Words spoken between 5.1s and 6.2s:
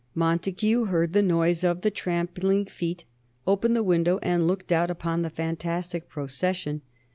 the fantastic